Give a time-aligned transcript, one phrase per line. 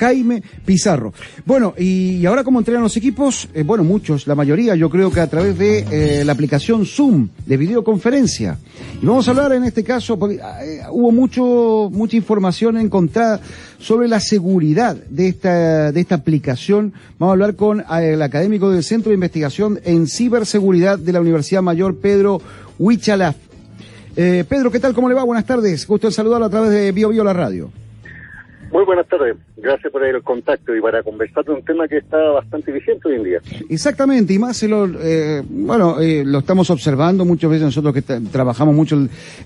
[0.00, 1.12] Jaime Pizarro.
[1.44, 5.20] Bueno, y ahora cómo entrenan los equipos, eh, bueno, muchos, la mayoría, yo creo que
[5.20, 8.56] a través de eh, la aplicación Zoom de videoconferencia.
[9.02, 13.40] Y vamos a hablar en este caso, porque eh, hubo mucho, mucha información encontrada
[13.78, 16.94] sobre la seguridad de esta, de esta aplicación.
[17.18, 21.60] Vamos a hablar con el académico del Centro de Investigación en Ciberseguridad de la Universidad
[21.60, 22.40] Mayor, Pedro
[22.78, 23.36] Huichalaf.
[24.14, 24.92] Pedro, ¿qué tal?
[24.92, 25.24] ¿Cómo le va?
[25.24, 25.86] Buenas tardes.
[25.86, 27.70] Gusto en saludarlo a través de Bio Bio La Radio.
[28.72, 29.36] Muy buenas tardes.
[29.56, 33.16] Gracias por el contacto y para conversar de un tema que está bastante vigente hoy
[33.16, 33.40] en día.
[33.68, 38.74] Exactamente, y más lo, eh, bueno, eh, lo estamos observando muchas veces nosotros que trabajamos
[38.74, 38.96] mucho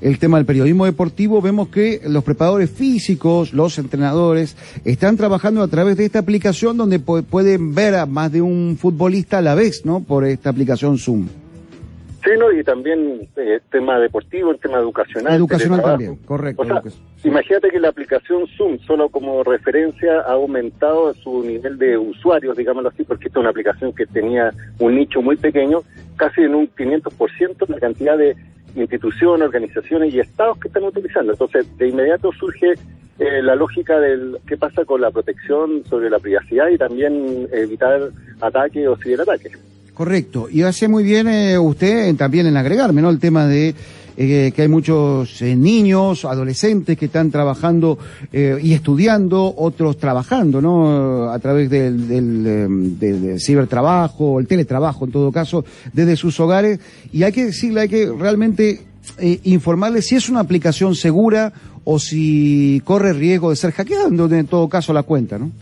[0.02, 5.68] el, tema del periodismo deportivo, vemos que los preparadores físicos, los entrenadores, están trabajando a
[5.68, 9.86] través de esta aplicación donde pueden ver a más de un futbolista a la vez,
[9.86, 10.00] ¿no?
[10.00, 11.43] Por esta aplicación Zoom.
[12.24, 15.34] Sí, no, y también eh, tema deportivo, el tema educacional.
[15.34, 16.64] Educacional también, correcto.
[17.22, 22.88] Imagínate que la aplicación Zoom, solo como referencia, ha aumentado su nivel de usuarios, digámoslo
[22.88, 25.82] así, porque esta es una aplicación que tenía un nicho muy pequeño,
[26.16, 28.34] casi en un 500% la cantidad de
[28.74, 31.32] instituciones, organizaciones y estados que están utilizando.
[31.32, 32.72] Entonces, de inmediato surge
[33.18, 38.00] eh, la lógica del qué pasa con la protección sobre la privacidad y también evitar
[38.40, 39.73] ataques o ciberataques.
[39.94, 40.48] Correcto.
[40.50, 43.10] Y hace muy bien eh, usted también en agregarme, ¿no?
[43.10, 43.74] El tema de
[44.16, 47.98] eh, que hay muchos eh, niños, adolescentes que están trabajando
[48.32, 51.30] y estudiando, otros trabajando, ¿no?
[51.30, 56.80] A través del, del, del, cibertrabajo, el teletrabajo en todo caso, desde sus hogares.
[57.12, 58.80] Y hay que decirle, hay que realmente
[59.44, 61.52] informarle si es una aplicación segura
[61.84, 65.52] o si corre riesgo de ser hackeada, en todo caso la cuenta, ¿no?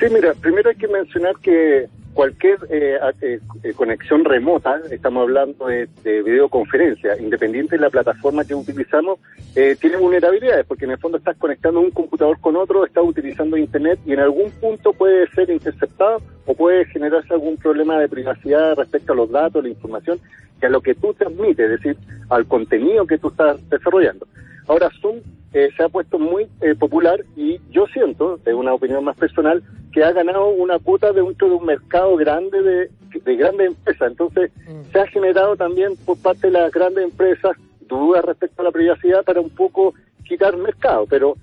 [0.00, 5.66] Sí, mira, primero hay que mencionar que cualquier eh, eh, eh, conexión remota, estamos hablando
[5.66, 9.18] de, videoconferencia, independiente de la plataforma que utilizamos,
[9.52, 14.00] tiene vulnerabilidades, porque en el fondo estás conectando un computador con otro, estás utilizando Internet
[14.06, 19.12] y en algún punto puede ser interceptado o puede generarse algún problema de privacidad respecto
[19.12, 20.18] a los datos, la información,
[20.60, 21.96] que a lo que tú transmites, es decir,
[22.30, 24.26] al contenido que tú estás desarrollando.
[24.66, 25.20] Ahora Zoom
[25.52, 29.62] eh, se ha puesto muy eh, popular y yo siento, de una opinión más personal,
[29.94, 32.90] que ha ganado una cuota dentro de un mercado grande de,
[33.20, 34.10] de grandes empresas.
[34.10, 34.90] Entonces, mm.
[34.90, 39.22] se ha generado también por parte de las grandes empresas dudas respecto a la privacidad
[39.22, 39.94] para un poco
[40.26, 41.06] quitar mercado.
[41.08, 41.36] Pero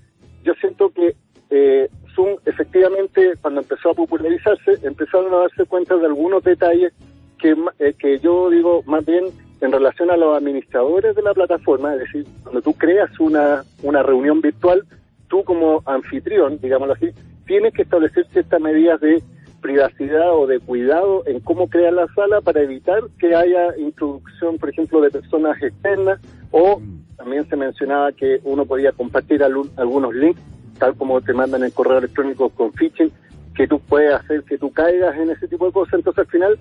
[0.44, 1.16] yo siento que
[1.48, 6.92] eh, Zoom, efectivamente, cuando empezó a popularizarse, empezaron a darse cuenta de algunos detalles
[7.38, 9.24] que, eh, que yo digo más bien
[9.62, 14.02] en relación a los administradores de la plataforma, es decir, cuando tú creas una, una
[14.02, 14.84] reunión virtual,
[15.28, 17.12] tú como anfitrión, digámoslo así,
[17.52, 19.22] tienes que establecer ciertas medidas de
[19.60, 24.70] privacidad o de cuidado en cómo crear la sala para evitar que haya introducción, por
[24.70, 26.18] ejemplo, de personas externas
[26.50, 26.80] o
[27.18, 30.40] también se mencionaba que uno podía compartir algunos links,
[30.78, 33.12] tal como te mandan el correo electrónico con phishing,
[33.54, 35.92] que tú puedes hacer que tú caigas en ese tipo de cosas.
[35.92, 36.58] Entonces, al final,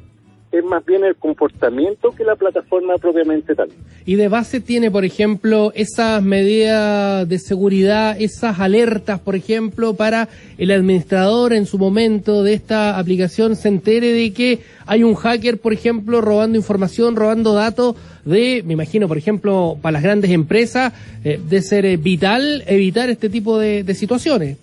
[0.52, 3.70] es más bien el comportamiento que la plataforma propiamente tal.
[4.06, 10.28] Y de base tiene, por ejemplo, esas medidas de seguridad, esas alertas, por ejemplo, para
[10.58, 15.58] el administrador en su momento de esta aplicación se entere de que hay un hacker,
[15.58, 17.96] por ejemplo, robando información, robando datos
[18.26, 23.10] de, me imagino, por ejemplo, para las grandes empresas, eh, de ser eh, vital evitar
[23.10, 24.58] este tipo de situaciones.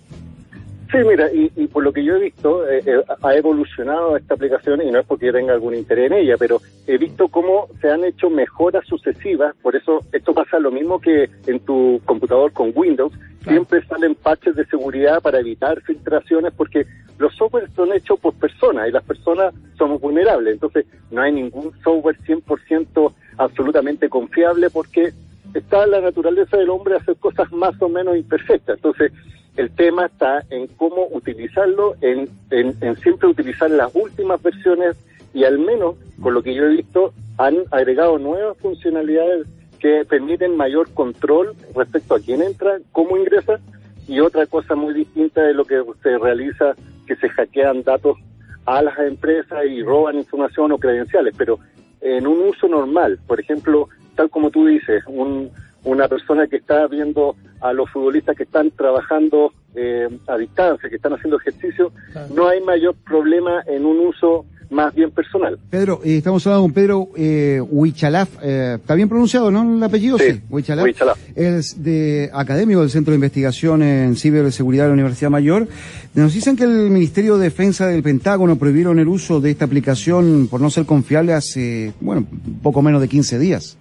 [0.91, 4.81] Sí, mira, y, por lo que yo he visto, eh, eh, ha evolucionado esta aplicación
[4.81, 7.91] y no es porque yo tenga algún interés en ella, pero he visto cómo se
[7.91, 12.71] han hecho mejoras sucesivas, por eso esto pasa lo mismo que en tu computador con
[12.73, 13.13] Windows,
[13.43, 16.87] siempre salen patches de seguridad para evitar filtraciones porque
[17.19, 21.71] los softwares son hechos por personas y las personas somos vulnerables, entonces no hay ningún
[21.83, 25.13] software 100% absolutamente confiable porque
[25.53, 29.11] está la naturaleza del hombre hacer cosas más o menos imperfectas, entonces
[29.59, 34.95] el tema está en cómo utilizarlo, en, en, siempre utilizar las últimas versiones
[35.33, 39.47] y al menos, con lo que yo he visto, han agregado nuevas funcionalidades
[39.79, 43.59] que permiten mayor control respecto a quién entra, cómo ingresa
[44.07, 46.75] y otra cosa muy distinta de lo que se realiza,
[47.05, 48.17] que se hackean datos
[48.65, 51.59] a las empresas y roban información o credenciales, pero
[51.99, 55.51] en un uso normal, por ejemplo, tal como tú dices, un,
[55.83, 60.95] una persona que está viendo a los futbolistas que están trabajando eh, a distancia, que
[60.95, 61.91] están haciendo ejercicio,
[62.33, 65.57] no hay mayor problema en un uso más bien personal.
[65.69, 70.17] Pedro, eh, estamos hablando con Pedro eh, Huichalaf, eh, ¿está bien pronunciado, no, el apellido?
[70.17, 70.87] Sí, Huichalaf.
[71.35, 75.67] Es de académico del Centro de Investigación en Ciberseguridad de la Universidad Mayor.
[76.13, 80.47] Nos dicen que el Ministerio de Defensa del Pentágono prohibieron el uso de esta aplicación
[80.49, 82.25] por no ser confiable hace, bueno,
[82.61, 83.77] poco menos de 15 días.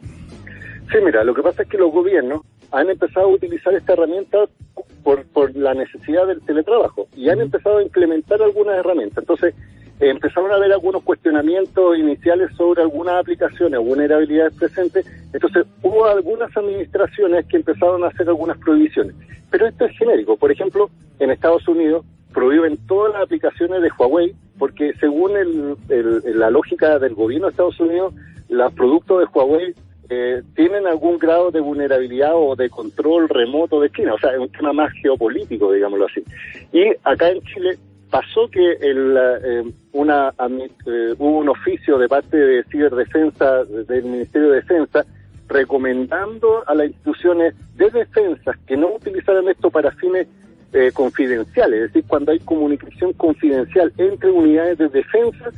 [0.90, 4.38] Sí, mira, lo que pasa es que los gobiernos han empezado a utilizar esta herramienta
[5.02, 9.18] por, por la necesidad del teletrabajo y han empezado a implementar algunas herramientas.
[9.18, 9.54] Entonces,
[10.00, 15.06] empezaron a haber algunos cuestionamientos iniciales sobre algunas aplicaciones, vulnerabilidades presentes.
[15.32, 19.14] Entonces, hubo algunas administraciones que empezaron a hacer algunas prohibiciones.
[19.50, 20.36] Pero esto es genérico.
[20.36, 25.32] Por ejemplo, en Estados Unidos prohíben todas las aplicaciones de Huawei porque según
[25.88, 28.14] la lógica del gobierno de Estados Unidos,
[28.48, 29.74] los productos de Huawei
[30.10, 34.14] eh, tienen algún grado de vulnerabilidad o de control remoto de China.
[34.14, 36.22] O sea, es un tema más geopolítico, digámoslo así.
[36.72, 37.78] Y acá en Chile
[38.10, 44.50] pasó que el, eh, una, eh, hubo un oficio de parte de ciberdefensa del Ministerio
[44.50, 45.04] de Defensa
[45.46, 50.26] recomendando a las instituciones de defensa que no utilizaran esto para fines
[50.72, 55.50] eh, confidenciales, es decir, cuando hay comunicación confidencial entre unidades de defensa,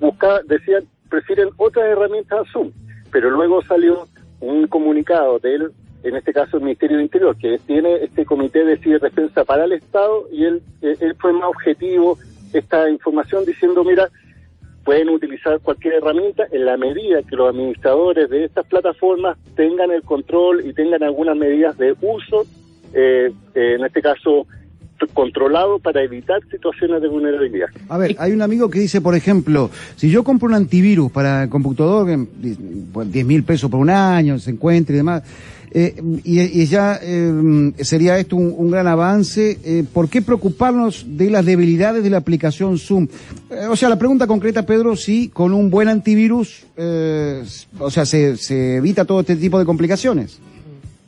[0.00, 2.72] buscaba, decían, prefieren otras herramientas a Zoom.
[3.10, 4.08] Pero luego salió
[4.40, 5.72] un comunicado del
[6.02, 9.72] en este caso el Ministerio de Interior, que tiene este comité de ciberdefensa para el
[9.72, 12.18] Estado y él, eh, él fue más objetivo
[12.52, 14.08] esta información diciendo, mira,
[14.84, 20.02] pueden utilizar cualquier herramienta en la medida que los administradores de estas plataformas tengan el
[20.02, 22.46] control y tengan algunas medidas de uso,
[22.94, 24.46] eh, eh, en este caso
[25.08, 27.68] controlado para evitar situaciones de vulnerabilidad.
[27.88, 31.44] A ver, hay un amigo que dice, por ejemplo, si yo compro un antivirus para
[31.44, 35.22] el computador, 10 mil pesos por un año, se encuentra y demás,
[35.72, 35.94] eh,
[36.24, 39.58] y, ya eh, sería esto un, gran avance.
[39.64, 43.06] Eh, ¿Por qué preocuparnos de las debilidades de la aplicación Zoom?
[43.70, 46.64] o sea, la pregunta concreta, Pedro, si con un buen antivirus,
[47.78, 50.40] o sea, se, se evita todo este tipo de complicaciones.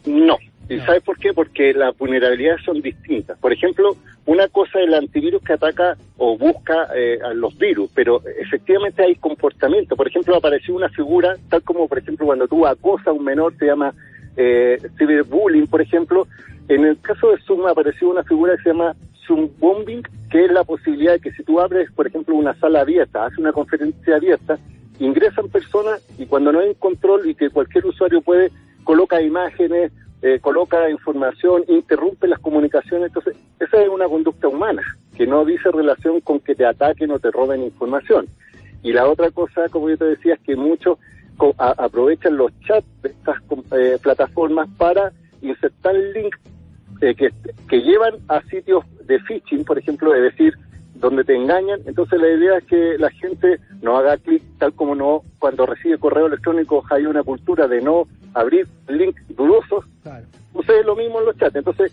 [0.07, 0.37] No.
[0.69, 1.33] ¿Y sabes por qué?
[1.35, 3.39] Porque las vulnerabilidades son distintas.
[3.39, 6.89] Por ejemplo, una cosa es el antivirus que ataca o busca
[7.25, 9.97] a los virus, pero efectivamente hay comportamiento.
[9.97, 13.55] Por ejemplo, apareció una figura, tal como por ejemplo cuando tú acosas a un menor,
[13.59, 13.93] se llama
[14.37, 16.27] eh, ciberbullying, por ejemplo.
[16.69, 18.95] En el caso de Zoom apareció una figura que se llama
[19.27, 22.81] Zoom Bombing, que es la posibilidad de que si tú abres, por ejemplo, una sala
[22.81, 24.59] abierta, haces una conferencia abierta,
[24.99, 28.51] ingresan personas y cuando no hay control y que cualquier usuario puede,
[28.85, 29.93] coloca imágenes,
[30.23, 33.09] eh, coloca información, interrumpe las comunicaciones.
[33.09, 34.83] Entonces, esa es una conducta humana,
[35.17, 38.27] que no dice relación con que te ataquen o te roben información.
[38.83, 40.99] Y la otra cosa, como yo te decía, es que muchos
[41.59, 43.37] aprovechan los chats de estas
[43.73, 46.39] eh, plataformas para insertar links
[47.01, 47.31] eh, que,
[47.69, 50.55] que llevan a sitios de phishing, por ejemplo, es decir,
[51.03, 51.81] donde te engañan.
[51.85, 55.99] Entonces la idea es que la gente no haga clic tal como no cuando recibe
[55.99, 59.85] correo electrónico hay una cultura de no abrir links dudosos.
[60.03, 60.27] Claro.
[60.87, 61.57] Lo mismo en los chats.
[61.57, 61.93] Entonces,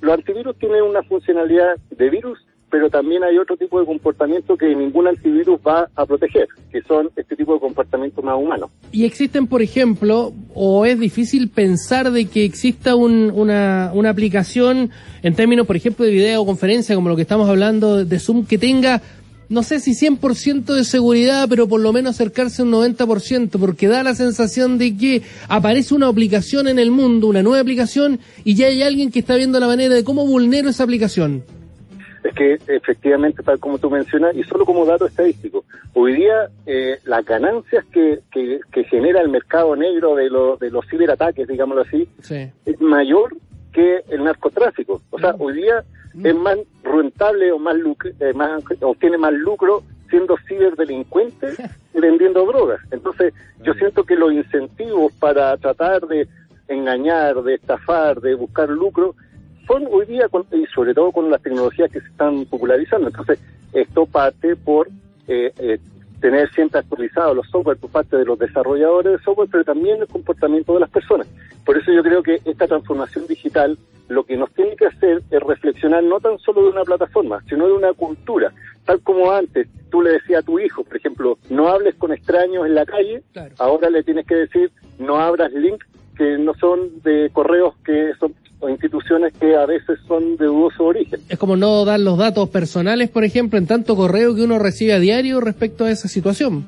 [0.00, 2.38] los antivirus tienen una funcionalidad de virus
[2.70, 7.10] pero también hay otro tipo de comportamiento que ningún antivirus va a proteger, que son
[7.16, 8.70] este tipo de comportamientos más humanos.
[8.92, 14.90] Y existen, por ejemplo, o es difícil pensar de que exista una, una aplicación
[15.22, 19.00] en términos, por ejemplo, de videoconferencia, como lo que estamos hablando de Zoom, que tenga
[19.48, 23.88] no sé si 100% de seguridad, pero por lo menos acercarse a un 90%, porque
[23.88, 28.56] da la sensación de que aparece una aplicación en el mundo, una nueva aplicación, y
[28.56, 31.44] ya hay alguien que está viendo la manera de cómo vulnero esa aplicación
[32.28, 35.64] es que efectivamente, tal como tú mencionas, y solo como dato estadístico,
[35.94, 41.48] hoy día eh, las ganancias que, que, genera el mercado negro de, de los ciberataques,
[41.48, 42.08] digámoslo así,
[42.64, 43.36] es mayor
[43.72, 45.00] que el narcotráfico.
[45.10, 45.40] O sea, mm.
[45.40, 45.84] hoy día
[46.14, 46.26] mm.
[46.26, 51.48] es más rentable o más, lucro, eh, más obtiene más lucro siendo ciberdelincuente
[51.94, 52.80] y vendiendo drogas.
[52.90, 56.28] Entonces, yo siento que los incentivos para tratar de
[56.68, 59.14] engañar, de estafar, de buscar lucro,
[59.68, 63.08] son hoy día, y sobre todo con las tecnologías que se están popularizando.
[63.08, 63.38] Entonces,
[63.72, 64.88] esto parte por
[65.28, 65.78] eh, eh,
[66.20, 70.08] tener siempre actualizados los software por parte de los desarrolladores de software, pero también el
[70.08, 71.28] comportamiento de las personas.
[71.64, 75.40] Por eso yo creo que esta transformación digital lo que nos tiene que hacer es
[75.42, 78.52] reflexionar no tan solo de una plataforma, sino de una cultura.
[78.86, 82.66] Tal como antes tú le decías a tu hijo, por ejemplo, no hables con extraños
[82.66, 83.22] en la calle,
[83.58, 88.34] ahora le tienes que decir no abras links que no son de correos que son
[88.88, 91.20] instituciones que a veces son de dudoso origen.
[91.28, 94.94] Es como no dar los datos personales, por ejemplo, en tanto correo que uno recibe
[94.94, 96.66] a diario respecto a esa situación.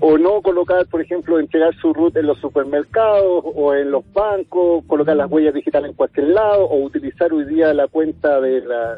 [0.00, 4.84] O no colocar, por ejemplo, entregar su root en los supermercados o en los bancos,
[4.86, 8.96] colocar las huellas digitales en cualquier lado, o utilizar hoy día la cuenta de la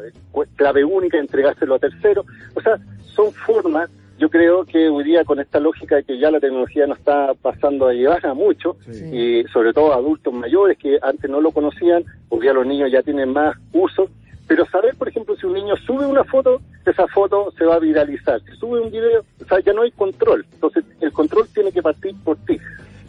[0.55, 2.25] clave única, entregárselo a terceros.
[2.53, 2.77] O sea,
[3.15, 3.89] son formas
[4.21, 7.33] yo creo que hoy día con esta lógica de que ya la tecnología nos está
[7.41, 8.77] pasando a llevar a mucho,
[9.11, 12.91] y sobre todo a adultos mayores que antes no lo conocían, hoy día los niños
[12.91, 14.11] ya tienen más uso,
[14.47, 17.79] pero saber, por ejemplo, si un niño sube una foto, esa foto se va a
[17.79, 18.39] viralizar.
[18.41, 20.45] Si sube un video, o sea, ya no hay control.
[20.53, 22.59] Entonces, el control tiene que partir por ti.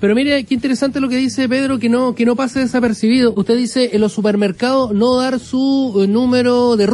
[0.00, 3.35] Pero mire, qué interesante lo que dice Pedro, que no, que no pase desapercibido.
[3.37, 6.87] Usted dice en los supermercados no dar su eh, número de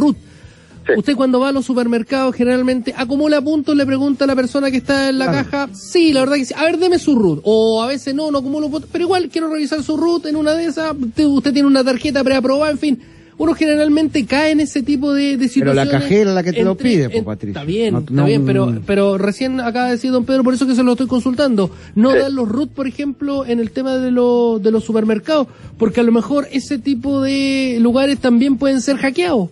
[0.97, 4.77] Usted cuando va a los supermercados generalmente acumula puntos, le pregunta a la persona que
[4.77, 7.41] está en la caja, sí, la verdad que sí, a ver, deme su root.
[7.43, 10.53] O a veces no, no acumulo puntos, pero igual quiero revisar su root en una
[10.53, 12.99] de esas, usted, tiene una tarjeta preaprobada, en fin.
[13.37, 15.61] Uno generalmente cae en ese tipo de, de situaciones.
[15.63, 17.61] Pero la cajera es la que te lo pide, Patricia.
[17.61, 20.75] Está bien, está bien, pero, pero recién acaba de decir don Pedro, por eso que
[20.75, 21.71] se lo estoy consultando.
[21.95, 26.03] No dar los root, por ejemplo, en el tema de, de los supermercados, porque a
[26.03, 29.47] lo mejor ese tipo de lugares también pueden ser hackeados.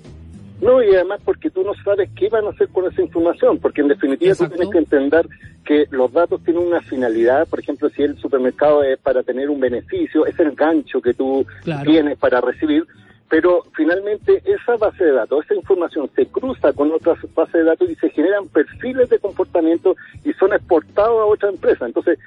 [0.62, 3.82] No, y además porque tú no sabes qué van a hacer con esa información, porque
[3.82, 5.28] en definitiva tú tienes que entender
[5.64, 9.60] que los datos tienen una finalidad, por ejemplo, si el supermercado es para tener un
[9.60, 11.46] beneficio, es el gancho que tú
[11.84, 12.86] tienes para recibir,
[13.30, 17.90] pero finalmente esa base de datos, esa información se cruza con otras bases de datos
[17.90, 21.86] y se generan perfiles de comportamiento y son exportados a otra empresa.
[21.86, 22.18] Entonces,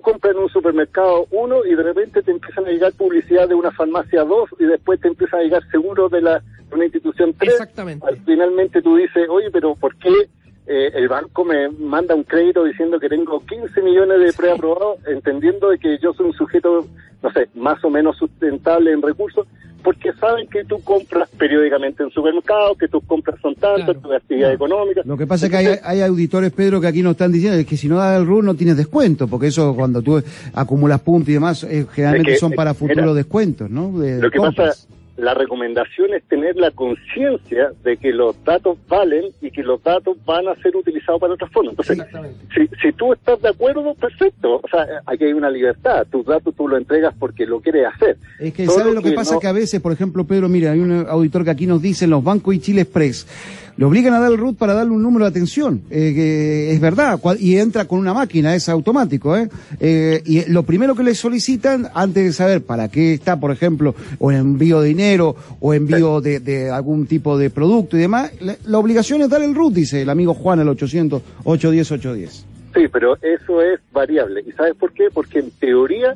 [0.00, 3.54] tú compras en un supermercado uno y de repente te empiezan a llegar publicidad de
[3.54, 6.42] una farmacia dos y después te empiezan a llegar seguros de, la,
[6.72, 8.06] una institución tres, Exactamente.
[8.24, 10.12] finalmente tú dices, oye, pero ¿por qué
[10.66, 15.68] eh, el banco me manda un crédito diciendo que tengo 15 millones de preaprobados, entendiendo
[15.68, 16.86] de que yo soy un sujeto,
[17.22, 19.46] no sé, más o menos sustentable en recursos?
[19.82, 24.52] Porque saben que tú compras periódicamente en supermercados, que tus compras son tantas, tu actividad
[24.52, 25.02] económica.
[25.04, 27.88] Lo que pasa es que hay, auditores, Pedro, que aquí nos están diciendo que si
[27.88, 30.22] no das el RUR no tienes descuento, porque eso cuando tú
[30.54, 33.92] acumulas puntos y demás, eh, generalmente son para futuros descuentos, ¿no?
[33.92, 34.74] lo que pasa
[35.20, 40.16] la recomendación es tener la conciencia de que los datos valen y que los datos
[40.24, 41.72] van a ser utilizados para otras formas.
[41.72, 41.98] Entonces,
[42.54, 44.60] si, si tú estás de acuerdo, perfecto.
[44.62, 46.06] O sea, aquí hay una libertad.
[46.10, 48.16] Tus datos tú lo entregas porque lo quieres hacer.
[48.38, 49.38] Es que, ¿sabes lo que, pasa?
[49.38, 52.10] Que a veces, por ejemplo, Pedro, mira, hay un auditor que aquí nos dice, en
[52.10, 53.26] los bancos y Chile Express,
[53.80, 56.80] le obligan a dar el root para darle un número de atención, eh, que es
[56.80, 59.48] verdad, y entra con una máquina, es automático, ¿eh?
[59.80, 60.22] ¿eh?
[60.26, 64.30] Y lo primero que le solicitan, antes de saber para qué está, por ejemplo, o
[64.30, 69.28] envío de dinero, o envío de, algún tipo de producto y demás, la, obligación es
[69.28, 72.46] dar el root, dice el amigo Juan, el 800 810 810.
[72.74, 74.44] Sí, pero eso es variable.
[74.46, 75.08] ¿Y sabes por qué?
[75.12, 76.14] Porque en teoría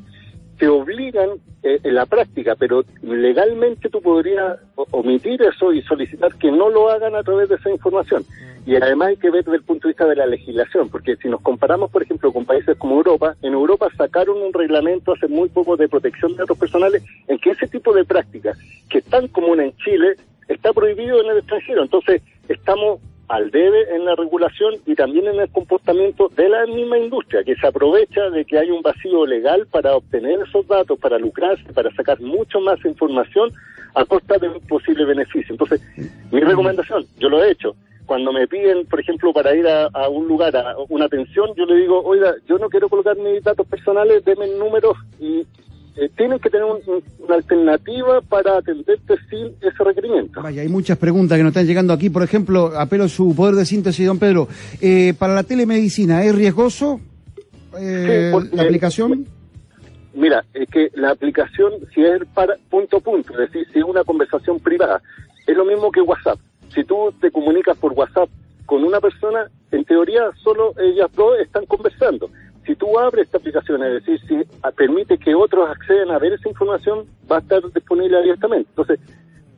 [0.59, 1.31] te obligan
[1.63, 6.91] eh, en la práctica, pero legalmente tú podrías omitir eso y solicitar que no lo
[6.91, 8.25] hagan a través de esa información.
[8.66, 11.28] Y además hay que ver desde el punto de vista de la legislación, porque si
[11.28, 15.50] nos comparamos, por ejemplo, con países como Europa, en Europa sacaron un reglamento hace muy
[15.50, 19.28] poco de protección de datos personales en que ese tipo de prácticas, que es tan
[19.28, 20.14] común en Chile,
[20.49, 21.83] está prohibido en el extranjero.
[21.83, 26.99] Entonces, estamos al debe en la regulación y también en el comportamiento de la misma
[26.99, 31.18] industria, que se aprovecha de que hay un vacío legal para obtener esos datos, para
[31.18, 33.52] lucrarse, para sacar mucho más información
[33.94, 35.52] a costa de un posible beneficio.
[35.52, 35.80] Entonces,
[36.30, 37.75] mi recomendación, yo lo he hecho,
[38.07, 41.77] cuando me piden, por ejemplo, para ir a, un lugar, a una atención, yo le
[41.77, 45.47] digo, oiga, yo no quiero colocar mis datos personales, denme números y
[45.97, 50.43] eh, tienen que tener una alternativa para atenderte sin ese requerimiento.
[50.43, 52.11] Vaya, hay muchas preguntas que nos están llegando aquí.
[52.11, 54.49] Por ejemplo, apelo a su poder de síntesis, don Pedro.
[54.81, 57.01] Eh, para la telemedicina, ¿es riesgoso
[57.79, 59.27] eh, la aplicación?
[60.15, 63.85] Mira, es que la aplicación, si es para punto a punto, es decir, si es
[63.85, 65.01] una conversación privada,
[65.47, 66.39] es lo mismo que WhatsApp.
[66.75, 68.28] Si tú te comunicas por WhatsApp
[68.66, 72.28] con una persona, en teoría solo ellas dos están conversando
[72.66, 74.37] si tú abres esta aplicación, es decir, si
[74.76, 78.69] permite que otros accedan a ver esa información, va a estar disponible abiertamente.
[78.71, 79.00] Entonces,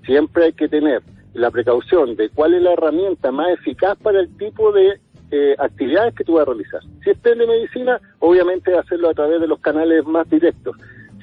[0.04, 1.02] siempre hay que tener
[1.34, 4.98] la precaución de cuál es la herramienta más eficaz para el tipo de
[5.30, 6.80] eh, actividades que tú vas a realizar.
[7.04, 10.76] Si es telemedicina, obviamente hacerlo a través de los canales más directos.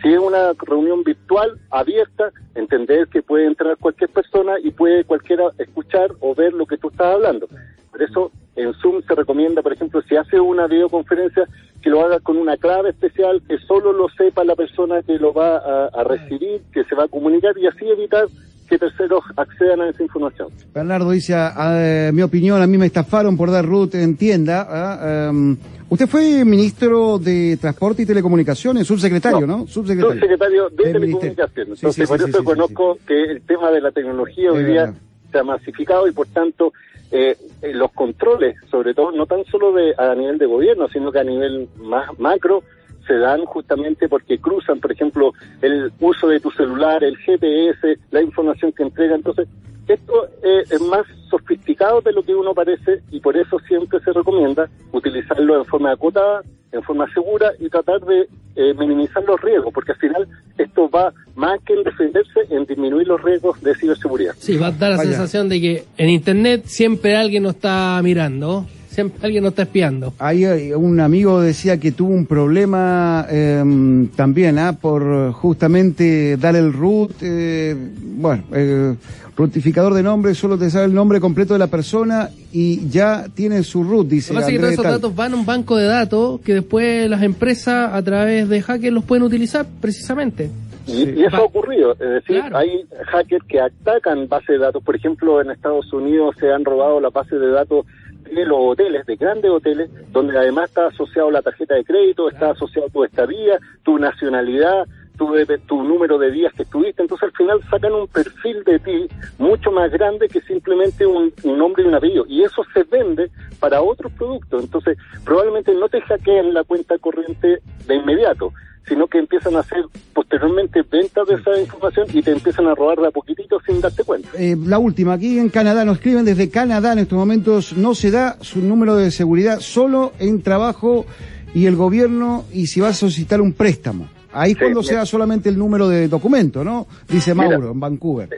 [0.03, 5.45] Si es una reunión virtual abierta, entender que puede entrar cualquier persona y puede cualquiera
[5.57, 7.47] escuchar o ver lo que tú estás hablando.
[7.89, 11.47] Por eso en Zoom se recomienda, por ejemplo, si hace una videoconferencia,
[11.81, 15.33] que lo haga con una clave especial, que solo lo sepa la persona que lo
[15.33, 18.27] va a, recibir, que se va a comunicar y así evitar
[18.69, 20.49] que terceros accedan a esa información.
[20.73, 24.67] Bernardo dice, a, mi opinión, a mí me estafaron por dar root en tienda.
[24.69, 25.29] ¿ah?
[25.29, 25.57] Em,
[25.89, 29.67] usted fue ministro de Transporte y Telecomunicaciones, subsecretario, ¿no?
[29.67, 31.79] Subsecretario, subsecretario de Telecomunicaciones.
[31.79, 34.93] Entonces, por eso conozco que el tema de la tecnología hoy día
[35.31, 36.73] se ha masificado y, por tanto,
[37.15, 41.11] eh, eh, los controles, sobre todo no tan solo de, a nivel de gobierno, sino
[41.11, 42.63] que a nivel más macro,
[43.07, 48.21] se dan justamente porque cruzan, por ejemplo, el uso de tu celular, el GPS, la
[48.21, 49.15] información que entrega.
[49.15, 49.47] Entonces,
[49.87, 54.13] esto eh, es más sofisticado de lo que uno parece y por eso siempre se
[54.13, 56.41] recomienda utilizarlo en forma acotada,
[56.71, 61.13] en forma segura y tratar de eh, minimizar los riesgos, porque al final esto va
[61.35, 64.33] más que en defenderse, en disminuir los riesgos de ciberseguridad.
[64.37, 68.65] Sí, va a dar la sensación de que en Internet siempre alguien nos está mirando.
[68.93, 70.13] Siempre alguien nos está espiando.
[70.19, 74.77] Ahí eh, un amigo decía que tuvo un problema eh, también, ¿ah?
[74.79, 78.93] por justamente dar el root, eh, bueno, eh,
[79.35, 83.63] rutificador de nombre, solo te sabe el nombre completo de la persona y ya tiene
[83.63, 84.31] su root, dice.
[84.31, 86.53] Lo que pasa es que todos esos datos van a un banco de datos que
[86.53, 90.51] después las empresas a través de hackers los pueden utilizar precisamente.
[90.85, 92.57] Y, y, eso ha ocurrido, es decir, claro.
[92.57, 96.99] hay hackers que atacan bases de datos, por ejemplo, en Estados Unidos se han robado
[96.99, 97.85] la base de datos
[98.33, 102.51] de los hoteles, de grandes hoteles, donde además está asociado la tarjeta de crédito, está
[102.51, 104.85] asociado tu estadía, tu nacionalidad,
[105.17, 105.33] tu,
[105.67, 109.71] tu número de días que estuviste, entonces al final sacan un perfil de ti mucho
[109.71, 113.81] más grande que simplemente un, un nombre y un apellido, y eso se vende para
[113.81, 118.51] otros productos, entonces probablemente no te hackeen la cuenta corriente de inmediato,
[118.87, 119.85] sino que empiezan a hacer
[120.33, 124.03] posteriormente ventas de esa información y te empiezan a robar de a poquitito sin darte
[124.03, 124.29] cuenta.
[124.37, 128.09] Eh, la última, aquí en Canadá, nos escriben desde Canadá en estos momentos, no se
[128.09, 131.05] da su número de seguridad solo en trabajo
[131.53, 134.07] y el gobierno y si vas a solicitar un préstamo.
[134.31, 136.87] Ahí sí, cuando se da solamente el número de documento, ¿no?
[137.07, 138.29] Dice Mauro, mira, en Vancouver.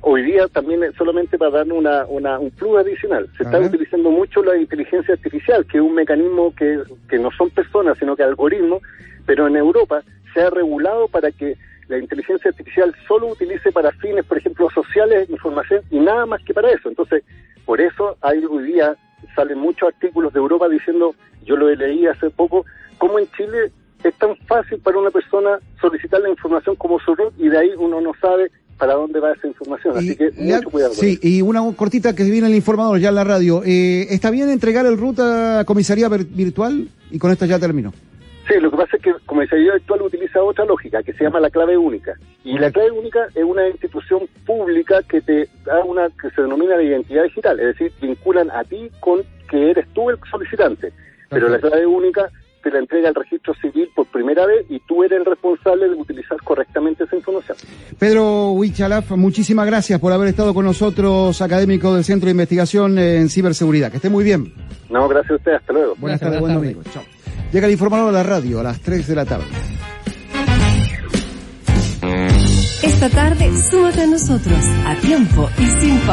[0.00, 3.28] Hoy día también solamente para dar una, una, un plus adicional.
[3.36, 6.78] Se está utilizando mucho la inteligencia artificial, que es un mecanismo que,
[7.08, 8.82] que no son personas, sino que algoritmos,
[9.26, 10.02] pero en Europa
[10.34, 11.56] se ha regulado para que
[11.88, 16.54] la inteligencia artificial solo utilice para fines, por ejemplo, sociales, información y nada más que
[16.54, 16.88] para eso.
[16.88, 17.22] Entonces,
[17.64, 18.96] por eso hay hoy día
[19.36, 22.64] salen muchos artículos de Europa diciendo, yo lo leí hace poco,
[22.98, 23.72] cómo en Chile
[24.02, 27.70] es tan fácil para una persona solicitar la información como su root y de ahí
[27.78, 29.96] uno no sabe para dónde va esa información.
[29.96, 30.94] Así que mucho cuidado.
[30.94, 33.62] Sí, y una cortita que viene el informador ya en la radio.
[33.64, 36.88] Eh, ¿Está bien entregar el root a comisaría virtual?
[37.10, 37.92] Y con esto ya termino.
[38.48, 41.50] Sí, lo que pasa es que Comisaría Virtual utiliza otra lógica que se llama la
[41.50, 42.14] clave única.
[42.44, 46.76] Y la clave única es una institución pública que te da una que se denomina
[46.76, 50.92] la identidad digital, es decir, vinculan a ti con que eres tú el solicitante.
[51.28, 52.30] Pero la clave única
[52.62, 55.94] te la entrega el registro civil por primera vez y tú eres el responsable de
[55.94, 57.56] utilizar correctamente esa información.
[57.98, 63.28] Pedro Huichalaf, muchísimas gracias por haber estado con nosotros, académico del Centro de Investigación en
[63.28, 63.90] Ciberseguridad.
[63.90, 64.52] Que esté muy bien.
[64.90, 65.94] No, gracias a usted, hasta luego.
[65.98, 66.82] Buenas tardes, buen domingo.
[66.92, 67.02] Chao.
[67.52, 69.44] Llega el informador de la radio a las 3 de la tarde.
[72.82, 76.10] Esta tarde, súmate a nosotros, a tiempo y sin pausa.